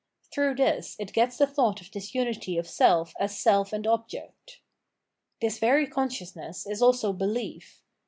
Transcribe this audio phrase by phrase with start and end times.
[0.33, 4.59] Through this it gets the thought of this unity of self as self and object.
[5.41, 7.81] This very consciousness is also behef.